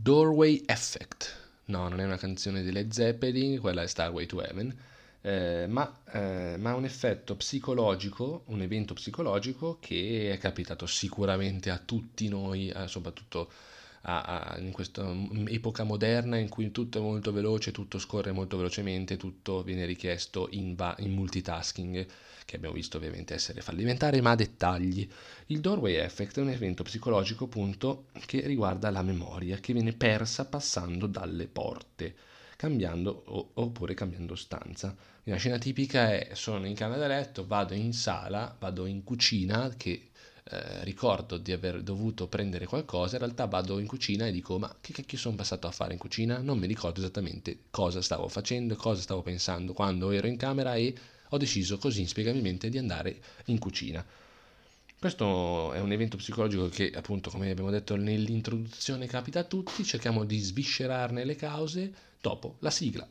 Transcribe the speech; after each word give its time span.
Doorway 0.00 0.62
Effect. 0.64 1.34
No, 1.64 1.88
non 1.88 1.98
è 1.98 2.04
una 2.04 2.16
canzone 2.16 2.62
di 2.62 2.70
Led 2.70 2.92
Zeppelin, 2.92 3.58
quella 3.58 3.82
è 3.82 3.88
Starway 3.88 4.26
to 4.26 4.40
Heaven. 4.40 4.72
Eh, 5.20 5.66
ma, 5.68 5.92
eh, 6.12 6.54
ma 6.56 6.72
un 6.76 6.84
effetto 6.84 7.34
psicologico, 7.34 8.44
un 8.46 8.62
evento 8.62 8.94
psicologico 8.94 9.78
che 9.80 10.30
è 10.32 10.38
capitato 10.38 10.86
sicuramente 10.86 11.70
a 11.70 11.78
tutti 11.78 12.28
noi, 12.28 12.68
eh, 12.68 12.86
soprattutto 12.86 13.50
a, 14.02 14.22
a, 14.22 14.58
in 14.58 14.72
questa 14.72 15.14
epoca 15.46 15.84
moderna 15.84 16.36
in 16.36 16.48
cui 16.48 16.70
tutto 16.70 16.98
è 16.98 17.00
molto 17.00 17.32
veloce, 17.32 17.72
tutto 17.72 17.98
scorre 17.98 18.32
molto 18.32 18.56
velocemente, 18.56 19.16
tutto 19.16 19.62
viene 19.62 19.84
richiesto 19.86 20.48
in, 20.52 20.74
va- 20.74 20.96
in 20.98 21.12
multitasking, 21.12 22.06
che 22.44 22.56
abbiamo 22.56 22.74
visto 22.74 22.96
ovviamente 22.96 23.34
essere 23.34 23.60
fallimentare, 23.60 24.20
ma 24.20 24.30
a 24.30 24.36
dettagli. 24.36 25.08
Il 25.46 25.60
doorway 25.60 25.94
effect 25.96 26.38
è 26.38 26.42
un 26.42 26.50
evento 26.50 26.82
psicologico 26.82 27.44
appunto 27.44 28.06
che 28.26 28.40
riguarda 28.40 28.90
la 28.90 29.02
memoria, 29.02 29.58
che 29.58 29.72
viene 29.72 29.92
persa 29.92 30.44
passando 30.46 31.06
dalle 31.06 31.46
porte 31.46 32.14
cambiando 32.58 33.22
o, 33.26 33.50
oppure 33.54 33.94
cambiando 33.94 34.34
stanza. 34.34 34.94
Una 35.24 35.36
scena 35.36 35.58
tipica 35.58 36.12
è 36.12 36.30
sono 36.32 36.66
in 36.66 36.74
camera 36.74 36.98
da 36.98 37.06
letto, 37.06 37.46
vado 37.46 37.72
in 37.74 37.92
sala, 37.92 38.56
vado 38.58 38.86
in 38.86 39.04
cucina 39.04 39.74
che 39.76 40.07
eh, 40.50 40.84
ricordo 40.84 41.36
di 41.36 41.52
aver 41.52 41.82
dovuto 41.82 42.26
prendere 42.26 42.66
qualcosa, 42.66 43.16
in 43.16 43.22
realtà 43.22 43.44
vado 43.44 43.78
in 43.78 43.86
cucina 43.86 44.26
e 44.26 44.32
dico 44.32 44.58
ma 44.58 44.74
che 44.80 44.92
cacchio 44.92 45.18
sono 45.18 45.36
passato 45.36 45.66
a 45.66 45.70
fare 45.70 45.92
in 45.92 45.98
cucina? 45.98 46.38
Non 46.38 46.58
mi 46.58 46.66
ricordo 46.66 47.00
esattamente 47.00 47.64
cosa 47.70 48.00
stavo 48.00 48.28
facendo, 48.28 48.74
cosa 48.74 49.02
stavo 49.02 49.22
pensando 49.22 49.74
quando 49.74 50.10
ero 50.10 50.26
in 50.26 50.36
camera 50.36 50.74
e 50.74 50.94
ho 51.28 51.36
deciso 51.36 51.76
così 51.76 52.00
inspiegabilmente 52.00 52.70
di 52.70 52.78
andare 52.78 53.20
in 53.46 53.58
cucina. 53.58 54.04
Questo 54.98 55.72
è 55.74 55.80
un 55.80 55.92
evento 55.92 56.16
psicologico 56.16 56.68
che 56.68 56.90
appunto 56.94 57.30
come 57.30 57.50
abbiamo 57.50 57.70
detto 57.70 57.94
nell'introduzione 57.96 59.06
capita 59.06 59.40
a 59.40 59.44
tutti, 59.44 59.84
cerchiamo 59.84 60.24
di 60.24 60.38
sviscerarne 60.38 61.24
le 61.24 61.36
cause 61.36 61.92
dopo 62.20 62.56
la 62.60 62.70
sigla. 62.70 63.06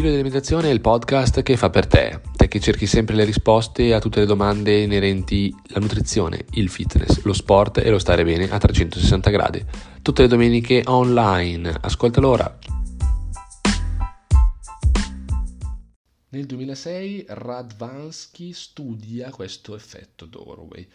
Pillole 0.00 0.16
di 0.16 0.22
Meditazione 0.22 0.70
è 0.70 0.72
il 0.72 0.80
podcast 0.80 1.42
che 1.42 1.58
fa 1.58 1.68
per 1.68 1.86
te, 1.86 2.22
te 2.34 2.48
che 2.48 2.58
cerchi 2.58 2.86
sempre 2.86 3.14
le 3.14 3.24
risposte 3.24 3.92
a 3.92 3.98
tutte 3.98 4.20
le 4.20 4.24
domande 4.24 4.80
inerenti 4.80 5.54
alla 5.68 5.80
nutrizione, 5.80 6.46
il 6.52 6.70
fitness, 6.70 7.22
lo 7.24 7.34
sport 7.34 7.76
e 7.76 7.90
lo 7.90 7.98
stare 7.98 8.24
bene 8.24 8.50
a 8.50 8.56
360 8.56 9.28
gradi. 9.28 9.62
Tutte 10.00 10.22
le 10.22 10.28
domeniche 10.28 10.84
online. 10.86 11.70
Ascoltalo 11.82 12.28
ora. 12.30 12.58
Nel 16.30 16.46
2006 16.46 17.26
Radvansky 17.28 18.52
studia 18.54 19.28
questo 19.28 19.74
effetto 19.74 20.24
doorway. 20.24 20.88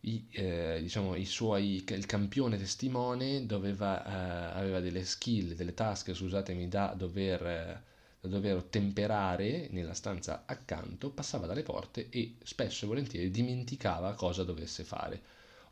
I, 0.00 0.26
eh, 0.32 0.78
diciamo, 0.82 1.14
i 1.14 1.24
suoi, 1.24 1.82
il 1.88 2.04
campione 2.04 2.58
testimone 2.58 3.46
doveva, 3.46 4.04
eh, 4.04 4.58
aveva 4.58 4.80
delle 4.80 5.06
skill, 5.06 5.54
delle 5.54 5.72
task, 5.72 6.14
scusatemi, 6.14 6.68
da 6.68 6.92
dover 6.94 7.46
eh, 7.46 7.88
da 8.20 8.28
dover 8.28 8.56
ottemperare 8.56 9.68
nella 9.70 9.94
stanza 9.94 10.42
accanto, 10.46 11.10
passava 11.10 11.46
dalle 11.46 11.62
porte 11.62 12.08
e 12.10 12.36
spesso 12.42 12.84
e 12.84 12.88
volentieri 12.88 13.30
dimenticava 13.30 14.12
cosa 14.14 14.44
dovesse 14.44 14.84
fare. 14.84 15.20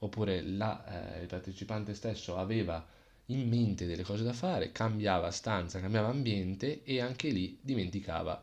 Oppure 0.00 0.42
la, 0.42 1.16
eh, 1.16 1.22
il 1.22 1.26
partecipante 1.26 1.92
stesso 1.94 2.36
aveva 2.36 2.84
in 3.26 3.48
mente 3.48 3.86
delle 3.86 4.02
cose 4.04 4.24
da 4.24 4.32
fare, 4.32 4.72
cambiava 4.72 5.30
stanza, 5.30 5.80
cambiava 5.80 6.08
ambiente 6.08 6.82
e 6.84 7.00
anche 7.00 7.28
lì 7.28 7.58
dimenticava, 7.60 8.42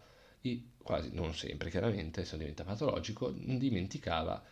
quasi 0.77 1.09
non 1.13 1.33
sempre 1.33 1.71
chiaramente, 1.71 2.23
se 2.25 2.37
diventa 2.37 2.63
patologico, 2.63 3.31
dimenticava 3.31 4.43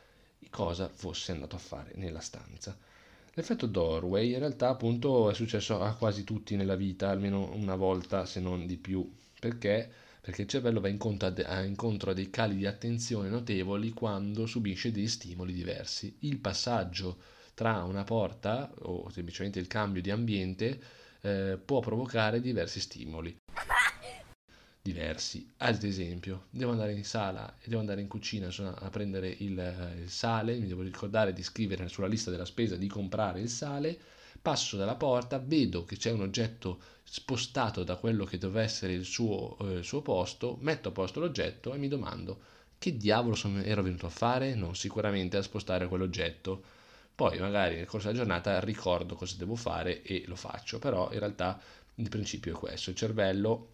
cosa 0.50 0.88
fosse 0.88 1.32
andato 1.32 1.56
a 1.56 1.60
fare 1.60 1.92
nella 1.96 2.20
stanza. 2.20 2.76
L'effetto 3.36 3.68
doorway 3.68 4.34
in 4.34 4.40
realtà 4.40 4.70
appunto 4.70 5.30
è 5.30 5.34
successo 5.34 5.80
a 5.82 5.96
quasi 5.96 6.24
tutti 6.24 6.56
nella 6.56 6.76
vita, 6.76 7.10
almeno 7.10 7.52
una 7.54 7.76
volta 7.76 8.26
se 8.26 8.40
non 8.40 8.66
di 8.66 8.78
più. 8.78 9.08
Perché? 9.44 9.92
Perché 10.22 10.44
il 10.44 10.48
cervello 10.48 10.80
va 10.80 10.88
incontro 10.88 11.28
a, 11.28 11.34
a 11.48 11.64
incontro 11.66 12.12
a 12.12 12.14
dei 12.14 12.30
cali 12.30 12.56
di 12.56 12.66
attenzione 12.66 13.28
notevoli 13.28 13.90
quando 13.90 14.46
subisce 14.46 14.94
dei 14.94 15.08
stimoli 15.08 15.52
diversi. 15.52 16.16
Il 16.20 16.38
passaggio 16.38 17.18
tra 17.54 17.84
una 17.84 18.06
porta 18.06 18.72
o 18.84 19.10
semplicemente 19.10 19.60
il 19.60 19.68
cambio 19.68 20.02
di 20.02 20.12
ambiente 20.12 20.80
eh, 21.20 21.60
può 21.64 21.82
provocare 21.82 22.40
diversi 22.40 22.80
stimoli 22.80 23.36
diversi. 24.82 25.52
Ad 25.58 25.84
esempio, 25.84 26.46
devo 26.50 26.72
andare 26.72 26.94
in 26.94 27.04
sala 27.04 27.58
e 27.60 27.68
devo 27.68 27.82
andare 27.82 28.00
in 28.00 28.08
cucina 28.08 28.48
a 28.48 28.90
prendere 28.90 29.28
il, 29.28 29.98
il, 30.04 30.10
sale, 30.10 30.58
mi 30.58 30.68
devo 30.68 30.84
ricordare 30.84 31.34
di 31.34 31.44
scrivere 31.44 31.90
sulla 31.90 32.08
lista 32.08 32.32
della 32.32 32.46
spesa 32.46 32.78
di 32.78 32.88
comprare 32.88 33.42
il 33.42 33.50
sale, 33.50 34.00
passo 34.44 34.78
dalla 34.78 34.96
porta, 34.96 35.40
vedo 35.40 35.86
che 35.86 35.98
c'è 35.98 36.12
un 36.12 36.22
oggetto 36.22 36.80
spostato 37.04 37.84
da 37.84 37.96
quello 37.96 38.26
che 38.26 38.38
doveva 38.38 38.62
essere 38.62 38.94
il 38.94 39.06
suo, 39.06 39.58
eh, 39.60 39.84
suo 39.84 40.02
posto, 40.02 40.58
metto 40.60 40.90
a 40.90 40.92
posto 40.92 41.20
l'oggetto 41.20 41.74
e 41.74 41.78
mi 41.78 41.88
domando 41.88 42.52
che 42.78 42.98
diavolo 42.98 43.36
sono, 43.36 43.62
ero 43.62 43.82
venuto 43.82 44.08
a 44.08 44.10
fare? 44.10 44.56
Non 44.56 44.76
sicuramente 44.76 45.38
a 45.38 45.42
spostare 45.42 45.88
quell'oggetto. 45.88 46.62
Poi 47.16 47.40
magari 47.40 47.76
nel 47.76 47.86
corso 47.86 48.08
della 48.08 48.20
giornata 48.20 48.60
ricordo 48.60 49.16
cosa 49.16 49.38
devo 49.38 49.56
fare 49.56 50.02
e 50.02 50.24
lo 50.28 50.36
faccio, 50.36 50.80
però 50.80 51.10
in 51.14 51.20
realtà 51.20 51.62
il 51.96 52.10
principio 52.10 52.54
è 52.54 52.56
questo, 52.60 52.90
il 52.90 52.98
cervello 52.98 53.70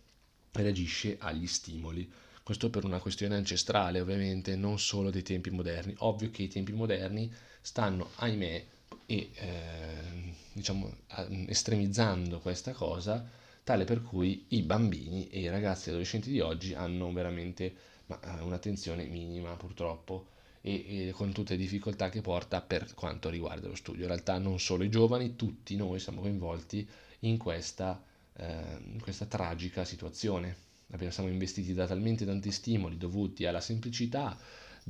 reagisce 0.52 1.18
agli 1.20 1.48
stimoli. 1.48 2.08
Questo 2.44 2.70
per 2.70 2.86
una 2.86 3.00
questione 3.00 3.36
ancestrale, 3.36 4.00
ovviamente, 4.00 4.56
non 4.56 4.78
solo 4.78 5.10
dei 5.10 5.24
tempi 5.24 5.50
moderni. 5.50 5.96
Ovvio 6.00 6.30
che 6.30 6.44
i 6.44 6.48
tempi 6.48 6.74
moderni 6.74 7.34
stanno, 7.62 8.12
ahimè, 8.18 8.66
e 9.06 9.32
eh, 9.34 10.34
diciamo 10.54 10.92
estremizzando 11.48 12.40
questa 12.40 12.74
cosa 12.74 13.28
tale 13.64 13.86
per 13.86 14.02
cui 14.02 14.46
i 14.50 14.62
bambini 14.64 15.30
e 15.30 15.42
i 15.42 15.50
ragazzi 15.50 15.88
e 15.88 15.92
adolescenti 15.92 16.32
di 16.32 16.40
oggi 16.40 16.74
hanno 16.74 17.12
veramente 17.12 17.74
ma, 18.08 18.20
eh, 18.20 18.42
un'attenzione 18.42 19.06
minima 19.06 19.56
purtroppo 19.56 20.28
e, 20.62 21.08
e, 21.08 21.12
con 21.12 21.32
tutte 21.32 21.54
le 21.54 21.62
difficoltà 21.62 22.10
che 22.10 22.22
porta 22.22 22.62
per 22.62 22.94
quanto 22.94 23.30
riguarda 23.30 23.68
lo 23.68 23.76
studio. 23.76 24.02
In 24.02 24.08
realtà 24.08 24.38
non 24.38 24.60
solo 24.60 24.84
i 24.84 24.90
giovani, 24.90 25.36
tutti 25.36 25.76
noi 25.76 26.00
siamo 26.00 26.22
coinvolti 26.22 26.88
in 27.20 27.38
questa, 27.38 28.02
eh, 28.34 28.78
in 28.92 29.00
questa 29.02 29.26
tragica 29.26 29.86
situazione. 29.86 30.68
Siamo 31.10 31.30
investiti 31.30 31.76
da 31.76 31.86
talmente 31.86 32.26
tanti 32.26 32.52
stimoli 32.52 32.98
dovuti 32.98 33.46
alla 33.46 33.62
semplicità, 33.62 34.36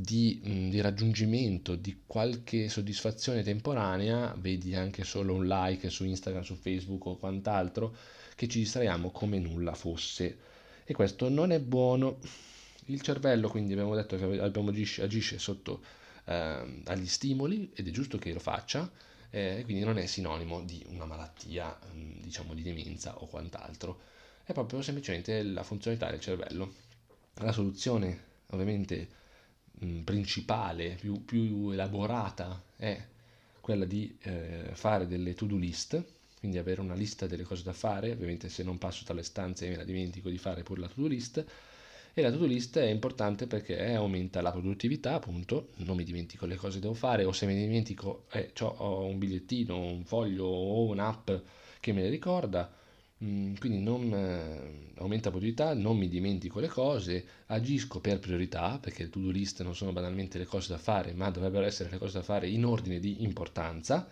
di, 0.01 0.69
di, 0.69 0.79
raggiungimento 0.79 1.75
di 1.75 2.03
qualche 2.05 2.69
soddisfazione 2.69 3.43
temporanea, 3.43 4.33
vedi 4.37 4.73
anche 4.73 5.03
solo 5.03 5.33
un 5.33 5.45
like 5.45 5.89
su 5.89 6.05
Instagram, 6.05 6.43
su 6.43 6.55
Facebook 6.55 7.05
o 7.05 7.17
quant'altro, 7.17 7.93
che 8.33 8.47
ci 8.47 8.59
distraiamo 8.59 9.11
come 9.11 9.39
nulla 9.39 9.73
fosse. 9.73 10.37
E 10.85 10.93
questo 10.93 11.27
non 11.27 11.51
è 11.51 11.59
buono. 11.59 12.19
Il 12.85 13.01
cervello, 13.01 13.49
quindi 13.49 13.73
abbiamo 13.73 13.93
detto 13.93 14.15
che 14.15 14.23
abbiamo 14.39 14.69
agisce, 14.69 15.03
agisce 15.03 15.37
sotto 15.37 15.81
eh, 16.23 16.81
agli 16.85 17.07
stimoli 17.07 17.69
ed 17.75 17.85
è 17.89 17.91
giusto 17.91 18.17
che 18.17 18.31
lo 18.31 18.39
faccia, 18.39 18.89
eh, 19.29 19.63
quindi 19.65 19.83
non 19.83 19.97
è 19.97 20.05
sinonimo 20.05 20.63
di 20.63 20.81
una 20.91 21.05
malattia, 21.05 21.77
diciamo 21.91 22.53
di 22.53 22.63
demenza 22.63 23.21
o 23.21 23.27
quant'altro, 23.27 23.99
è 24.45 24.53
proprio 24.53 24.81
semplicemente 24.81 25.43
la 25.43 25.63
funzionalità 25.63 26.09
del 26.09 26.21
cervello. 26.21 26.73
La 27.41 27.51
soluzione, 27.51 28.23
ovviamente, 28.51 29.17
mh, 29.79 29.99
principale, 30.01 30.95
più, 30.99 31.23
più, 31.25 31.69
elaborata 31.71 32.61
è 32.75 33.01
quella 33.61 33.85
di 33.85 34.15
eh, 34.21 34.69
fare 34.73 35.07
delle 35.07 35.33
to-do 35.33 35.57
list, 35.57 36.03
quindi 36.39 36.57
avere 36.57 36.81
una 36.81 36.95
lista 36.95 37.27
delle 37.27 37.43
cose 37.43 37.63
da 37.63 37.73
fare, 37.73 38.11
ovviamente 38.11 38.49
se 38.49 38.63
non 38.63 38.77
passo 38.77 39.03
tra 39.03 39.13
le 39.13 39.23
stanze 39.23 39.67
me 39.69 39.75
la 39.75 39.83
dimentico 39.83 40.29
di 40.29 40.37
fare 40.37 40.63
pure 40.63 40.81
la 40.81 40.87
to-do 40.87 41.07
list, 41.07 41.45
e 42.13 42.21
la 42.21 42.31
to-do 42.31 42.45
list 42.45 42.77
è 42.79 42.89
importante 42.89 43.47
perché 43.47 43.93
aumenta 43.93 44.41
la 44.41 44.51
produttività, 44.51 45.13
appunto, 45.15 45.69
non 45.77 45.95
mi 45.95 46.03
dimentico 46.03 46.45
le 46.45 46.55
cose 46.55 46.75
che 46.75 46.81
devo 46.81 46.93
fare, 46.93 47.23
o 47.23 47.31
se 47.31 47.45
mi 47.45 47.55
dimentico 47.55 48.25
eh, 48.31 48.51
ho 48.59 49.05
un 49.05 49.17
bigliettino, 49.17 49.77
un 49.77 50.03
foglio 50.05 50.45
o 50.45 50.85
un'app 50.85 51.29
che 51.79 51.93
me 51.93 52.01
le 52.01 52.09
ricorda, 52.09 52.71
Mm, 53.23 53.55
quindi 53.55 53.79
non 53.81 54.13
eh, 54.13 54.93
aumenta 54.95 55.25
la 55.25 55.31
produttività, 55.35 55.73
non 55.73 55.97
mi 55.97 56.07
dimentico 56.07 56.59
le 56.61 56.69
cose, 56.69 57.25
agisco 57.47 57.99
per 57.99 58.19
priorità, 58.19 58.79
perché 58.79 59.03
le 59.03 59.09
to-do 59.09 59.29
list 59.29 59.61
non 59.61 59.75
sono 59.75 59.91
banalmente 59.91 60.37
le 60.37 60.45
cose 60.45 60.69
da 60.71 60.77
fare, 60.77 61.13
ma 61.13 61.29
dovrebbero 61.29 61.65
essere 61.65 61.89
le 61.89 61.97
cose 61.97 62.19
da 62.19 62.23
fare 62.23 62.47
in 62.47 62.63
ordine 62.65 62.99
di 62.99 63.21
importanza 63.23 64.07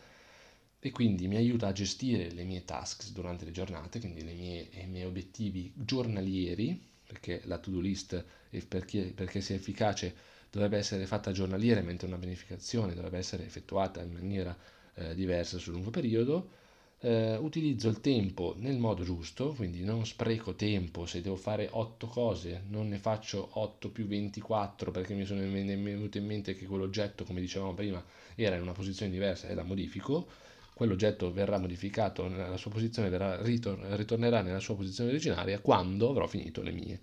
e 0.79 0.91
quindi 0.91 1.27
mi 1.27 1.37
aiuta 1.37 1.67
a 1.67 1.71
gestire 1.71 2.31
le 2.31 2.43
mie 2.43 2.65
tasks 2.65 3.11
durante 3.13 3.45
le 3.45 3.51
giornate, 3.51 3.99
quindi 3.99 4.23
mie, 4.23 4.67
i 4.73 4.87
miei 4.87 5.05
obiettivi 5.05 5.71
giornalieri, 5.75 6.79
perché 7.05 7.41
la 7.45 7.57
to-do 7.59 7.79
list, 7.79 8.23
perché, 8.67 9.13
perché 9.15 9.39
sia 9.41 9.55
efficace, 9.55 10.13
dovrebbe 10.51 10.77
essere 10.77 11.05
fatta 11.05 11.31
giornaliera, 11.31 11.81
mentre 11.81 12.07
una 12.07 12.17
pianificazione 12.17 12.93
dovrebbe 12.93 13.17
essere 13.19 13.45
effettuata 13.45 14.01
in 14.01 14.11
maniera 14.11 14.55
eh, 14.95 15.15
diversa 15.15 15.57
sul 15.57 15.73
lungo 15.73 15.91
periodo 15.91 16.65
eh, 16.99 17.35
utilizzo 17.37 17.89
il 17.89 18.01
tempo 18.01 18.55
nel 18.57 18.77
modo 18.77 19.03
giusto, 19.03 19.53
quindi 19.53 19.83
non 19.83 20.05
spreco 20.05 20.55
tempo, 20.55 21.05
se 21.05 21.21
devo 21.21 21.35
fare 21.35 21.69
8 21.71 22.07
cose 22.07 22.63
non 22.69 22.87
ne 22.87 22.97
faccio 22.97 23.49
8 23.53 23.89
più 23.89 24.07
24 24.07 24.91
perché 24.91 25.13
mi 25.13 25.25
sono 25.25 25.41
venuto 25.41 26.17
in 26.17 26.25
mente 26.25 26.55
che 26.55 26.65
quell'oggetto, 26.65 27.23
come 27.23 27.39
dicevamo 27.39 27.73
prima, 27.73 28.03
era 28.35 28.55
in 28.55 28.63
una 28.63 28.71
posizione 28.71 29.11
diversa 29.11 29.47
e 29.47 29.53
la 29.53 29.63
modifico, 29.63 30.27
quell'oggetto 30.73 31.31
verrà 31.31 31.57
modificato 31.59 32.27
nella 32.27 32.57
sua 32.57 32.71
posizione, 32.71 33.09
verrà, 33.09 33.41
ritor- 33.41 33.79
ritornerà 33.95 34.41
nella 34.41 34.59
sua 34.59 34.75
posizione 34.75 35.09
originaria 35.11 35.59
quando 35.59 36.09
avrò 36.09 36.25
finito 36.27 36.61
le 36.63 36.71
mie 36.71 36.99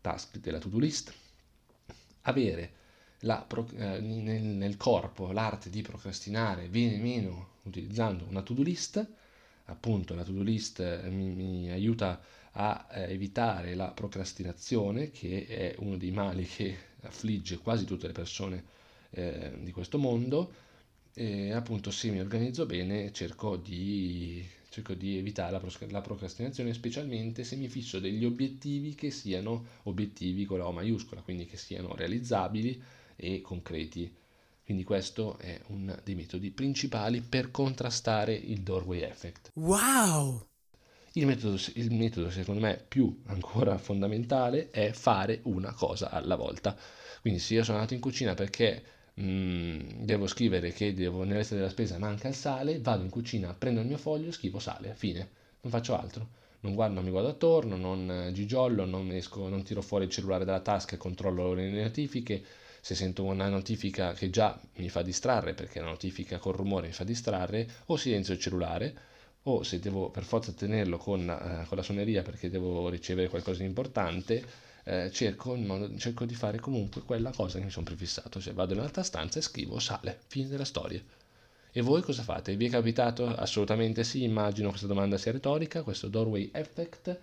task 0.00 0.38
della 0.38 0.58
to-do 0.58 0.78
list. 0.78 1.12
Avere 2.22 2.72
la, 3.20 3.46
eh, 3.76 4.00
nel, 4.00 4.42
nel 4.42 4.76
corpo 4.76 5.32
l'arte 5.32 5.70
di 5.70 5.82
procrastinare 5.82 6.68
viene 6.68 6.96
meno 6.98 7.54
utilizzando 7.62 8.26
una 8.28 8.42
to-do 8.42 8.62
list 8.62 9.06
appunto 9.66 10.14
la 10.14 10.22
to-do 10.24 10.42
list 10.42 10.80
eh, 10.80 11.08
mi, 11.10 11.28
mi 11.30 11.70
aiuta 11.70 12.20
a 12.52 12.86
eh, 12.90 13.12
evitare 13.12 13.74
la 13.74 13.90
procrastinazione, 13.90 15.10
che 15.10 15.46
è 15.46 15.74
uno 15.78 15.96
dei 15.96 16.10
mali 16.10 16.44
che 16.44 16.76
affligge 17.02 17.58
quasi 17.58 17.84
tutte 17.84 18.06
le 18.06 18.12
persone 18.12 18.64
eh, 19.10 19.52
di 19.60 19.72
questo 19.72 19.98
mondo. 19.98 20.64
E 21.14 21.52
appunto 21.52 21.90
se 21.90 22.10
mi 22.10 22.20
organizzo 22.20 22.66
bene 22.66 23.10
cerco 23.12 23.56
di, 23.56 24.44
cerco 24.68 24.92
di 24.92 25.16
evitare 25.16 25.52
la, 25.52 25.62
la, 25.88 26.00
procrastinazione, 26.02 26.74
specialmente 26.74 27.42
se 27.42 27.56
mi 27.56 27.68
fisso 27.68 27.98
degli 27.98 28.24
obiettivi 28.24 28.94
che 28.94 29.10
siano 29.10 29.64
obiettivi 29.84 30.44
con 30.44 30.58
la 30.58 30.66
O 30.66 30.72
maiuscola, 30.72 31.22
quindi 31.22 31.46
che 31.46 31.56
siano 31.56 31.94
realizzabili 31.94 32.82
e 33.16 33.40
concreti. 33.40 34.12
Quindi 34.66 34.82
questo 34.82 35.38
è 35.38 35.60
uno 35.68 35.96
dei 36.02 36.16
metodi 36.16 36.50
principali 36.50 37.20
per 37.20 37.52
contrastare 37.52 38.34
il 38.34 38.62
doorway 38.62 39.02
effect. 39.02 39.52
Wow! 39.54 40.44
Il 41.12 41.24
metodo, 41.24 41.56
il 41.74 41.94
metodo, 41.94 42.30
secondo 42.30 42.60
me 42.60 42.84
più 42.88 43.22
ancora 43.26 43.78
fondamentale 43.78 44.70
è 44.70 44.90
fare 44.90 45.38
una 45.44 45.72
cosa 45.72 46.10
alla 46.10 46.34
volta. 46.34 46.76
Quindi 47.20 47.38
se 47.38 47.54
io 47.54 47.62
sono 47.62 47.76
andato 47.76 47.94
in 47.94 48.00
cucina 48.00 48.34
perché 48.34 48.82
mh, 49.14 49.22
mm, 49.22 49.80
devo 50.02 50.26
scrivere 50.26 50.72
che 50.72 50.92
devo, 50.92 51.22
nella 51.22 51.38
lista 51.38 51.54
della 51.54 51.68
spesa 51.68 51.96
manca 51.98 52.26
il 52.26 52.34
sale, 52.34 52.80
vado 52.80 53.04
in 53.04 53.10
cucina, 53.10 53.54
prendo 53.54 53.82
il 53.82 53.86
mio 53.86 53.98
foglio, 53.98 54.32
scrivo 54.32 54.58
sale, 54.58 54.94
fine, 54.96 55.30
non 55.60 55.70
faccio 55.70 55.96
altro. 55.96 56.28
Non, 56.62 56.74
guardo, 56.74 56.94
non 56.94 57.04
mi 57.04 57.10
guardo 57.10 57.28
attorno, 57.28 57.76
non 57.76 58.10
eh, 58.10 58.32
gigiollo, 58.32 58.84
non, 58.84 59.12
esco, 59.12 59.48
non 59.48 59.62
tiro 59.62 59.80
fuori 59.80 60.06
il 60.06 60.10
cellulare 60.10 60.44
dalla 60.44 60.58
tasca 60.58 60.96
e 60.96 60.98
controllo 60.98 61.54
le 61.54 61.70
notifiche, 61.70 62.42
se 62.86 62.94
sento 62.94 63.24
una 63.24 63.48
notifica 63.48 64.12
che 64.12 64.30
già 64.30 64.56
mi 64.76 64.88
fa 64.88 65.02
distrarre, 65.02 65.54
perché 65.54 65.80
la 65.80 65.86
notifica 65.86 66.38
col 66.38 66.54
rumore 66.54 66.86
mi 66.86 66.92
fa 66.92 67.02
distrarre, 67.02 67.68
o 67.86 67.96
silenzio 67.96 68.32
il 68.34 68.38
cellulare, 68.38 68.96
o 69.42 69.64
se 69.64 69.80
devo 69.80 70.08
per 70.08 70.22
forza 70.22 70.52
tenerlo 70.52 70.96
con, 70.96 71.22
uh, 71.22 71.66
con 71.66 71.76
la 71.76 71.82
suoneria 71.82 72.22
perché 72.22 72.48
devo 72.48 72.88
ricevere 72.88 73.28
qualcosa 73.28 73.58
di 73.58 73.64
importante, 73.64 74.44
eh, 74.84 75.10
cerco, 75.10 75.56
modo, 75.56 75.98
cerco, 75.98 76.24
di 76.26 76.36
fare 76.36 76.60
comunque 76.60 77.02
quella 77.02 77.32
cosa 77.32 77.58
che 77.58 77.64
mi 77.64 77.72
sono 77.72 77.86
prefissato, 77.86 78.40
cioè 78.40 78.54
vado 78.54 78.74
nell'altra 78.74 79.02
stanza 79.02 79.40
e 79.40 79.42
scrivo 79.42 79.80
sale, 79.80 80.20
fine 80.28 80.46
della 80.46 80.64
storia. 80.64 81.02
E 81.72 81.80
voi 81.80 82.02
cosa 82.02 82.22
fate? 82.22 82.54
Vi 82.54 82.66
è 82.66 82.70
capitato? 82.70 83.26
Assolutamente 83.26 84.04
sì, 84.04 84.22
immagino 84.22 84.68
questa 84.68 84.86
domanda 84.86 85.18
sia 85.18 85.32
retorica, 85.32 85.82
questo 85.82 86.06
doorway 86.06 86.50
effect 86.52 87.18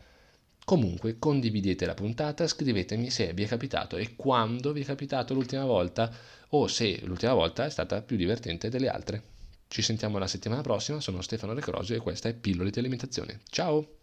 Comunque 0.65 1.19
condividete 1.19 1.86
la 1.86 1.94
puntata, 1.94 2.48
scrivetemi 2.48 3.10
se 3.10 3.33
vi 3.33 3.44
è 3.44 3.48
capitato 3.48 3.98
e 3.98 4.15
quando 4.15 4.71
vi 4.71 4.81
è 4.81 4.86
capitato 4.86 5.33
l'ultima 5.33 5.65
volta 5.65 6.12
o 6.50 6.68
se 6.68 7.01
l'ultima 7.04 7.33
volta 7.33 7.65
è 7.65 7.69
stata 7.69 8.01
più 8.01 8.15
divertente 8.15 8.69
delle 8.69 8.88
altre. 8.88 9.24
Ci 9.68 9.81
sentiamo 9.81 10.18
la 10.19 10.27
settimana 10.27 10.62
prossima, 10.62 11.00
sono 11.00 11.21
Stefano 11.21 11.54
Recrosio 11.54 11.95
e 11.95 12.00
questa 12.00 12.30
è 12.30 12.33
Pillole 12.33 12.69
di 12.69 12.80
Alimentazione. 12.80 13.42
Ciao! 13.50 14.03